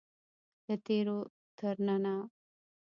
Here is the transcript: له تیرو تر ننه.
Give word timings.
له 0.67 0.75
تیرو 0.85 1.17
تر 1.57 1.75
ننه. 1.87 2.15